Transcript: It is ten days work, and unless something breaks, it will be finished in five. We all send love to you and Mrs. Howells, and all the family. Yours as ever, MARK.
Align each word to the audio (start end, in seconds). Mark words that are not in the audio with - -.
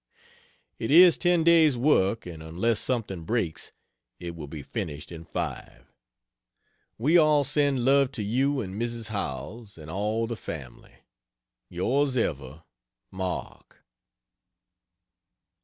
It 0.79 0.89
is 0.89 1.15
ten 1.19 1.43
days 1.43 1.77
work, 1.77 2.25
and 2.25 2.41
unless 2.41 2.79
something 2.79 3.21
breaks, 3.23 3.71
it 4.19 4.35
will 4.35 4.47
be 4.47 4.63
finished 4.63 5.11
in 5.11 5.25
five. 5.25 5.93
We 6.97 7.19
all 7.19 7.43
send 7.43 7.85
love 7.85 8.11
to 8.13 8.23
you 8.23 8.61
and 8.61 8.81
Mrs. 8.81 9.09
Howells, 9.09 9.77
and 9.77 9.91
all 9.91 10.25
the 10.25 10.35
family. 10.35 10.95
Yours 11.69 12.17
as 12.17 12.17
ever, 12.17 12.63
MARK. 13.11 13.77